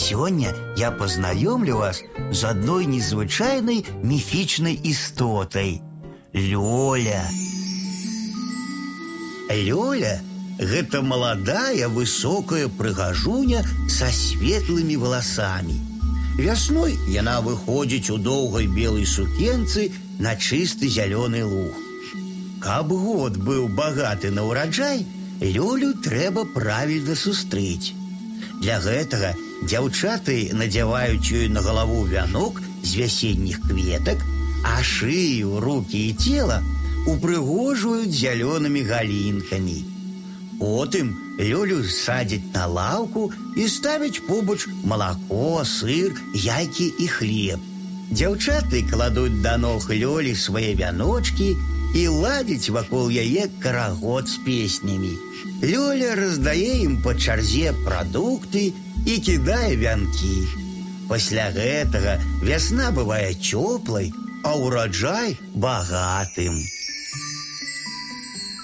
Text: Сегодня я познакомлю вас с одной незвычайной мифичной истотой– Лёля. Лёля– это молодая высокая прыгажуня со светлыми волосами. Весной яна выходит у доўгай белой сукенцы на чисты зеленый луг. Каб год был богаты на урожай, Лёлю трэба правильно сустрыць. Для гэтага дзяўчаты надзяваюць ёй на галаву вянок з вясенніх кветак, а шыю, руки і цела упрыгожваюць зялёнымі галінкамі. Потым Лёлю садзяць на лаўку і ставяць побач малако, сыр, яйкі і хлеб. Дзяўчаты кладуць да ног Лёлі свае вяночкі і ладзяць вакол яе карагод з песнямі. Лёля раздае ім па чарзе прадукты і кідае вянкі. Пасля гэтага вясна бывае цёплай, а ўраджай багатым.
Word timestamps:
Сегодня 0.00 0.56
я 0.78 0.90
познакомлю 0.90 1.76
вас 1.76 2.02
с 2.32 2.42
одной 2.44 2.86
незвычайной 2.86 3.84
мифичной 4.02 4.80
истотой– 4.82 5.82
Лёля. 6.32 7.22
Лёля– 9.50 10.22
это 10.58 11.02
молодая 11.02 11.88
высокая 11.88 12.68
прыгажуня 12.68 13.62
со 13.90 14.06
светлыми 14.10 14.96
волосами. 14.96 15.78
Весной 16.34 16.98
яна 17.06 17.42
выходит 17.42 18.08
у 18.08 18.16
доўгай 18.16 18.68
белой 18.68 19.04
сукенцы 19.04 19.92
на 20.18 20.34
чисты 20.34 20.88
зеленый 20.88 21.42
луг. 21.42 21.74
Каб 22.62 22.88
год 22.88 23.36
был 23.36 23.68
богаты 23.68 24.30
на 24.30 24.44
урожай, 24.46 25.06
Лёлю 25.40 25.92
трэба 25.92 26.46
правильно 26.46 27.14
сустрыць. 27.14 27.92
Для 28.61 28.79
гэтага 28.83 29.33
дзяўчаты 29.63 30.37
надзяваюць 30.53 31.31
ёй 31.31 31.49
на 31.49 31.61
галаву 31.65 32.05
вянок 32.05 32.61
з 32.83 33.01
вясенніх 33.01 33.59
кветак, 33.67 34.23
а 34.63 34.81
шыю, 34.83 35.59
руки 35.59 36.07
і 36.09 36.13
цела 36.13 36.61
упрыгожваюць 37.05 38.13
зялёнымі 38.13 38.81
галінкамі. 38.89 39.79
Потым 40.59 41.13
Лёлю 41.37 41.83
садзяць 41.83 42.47
на 42.53 42.65
лаўку 42.65 43.31
і 43.59 43.67
ставяць 43.67 44.23
побач 44.23 44.67
малако, 44.87 45.65
сыр, 45.67 46.15
яйкі 46.33 46.87
і 46.99 47.07
хлеб. 47.07 47.59
Дзяўчаты 48.11 48.85
кладуць 48.87 49.41
да 49.43 49.57
ног 49.57 49.89
Лёлі 49.91 50.31
свае 50.35 50.71
вяночкі 50.79 51.55
і 51.95 52.07
ладзяць 52.07 52.73
вакол 52.75 53.09
яе 53.09 53.47
карагод 53.63 54.27
з 54.27 54.41
песнямі. 54.45 55.13
Лёля 55.63 56.15
раздае 56.19 56.83
ім 56.83 56.99
па 57.05 57.15
чарзе 57.15 57.71
прадукты 57.85 58.73
і 59.05 59.17
кідае 59.27 59.75
вянкі. 59.79 60.37
Пасля 61.07 61.49
гэтага 61.55 62.17
вясна 62.43 62.91
бывае 62.91 63.31
цёплай, 63.37 64.11
а 64.43 64.57
ўраджай 64.59 65.37
багатым. 65.53 66.59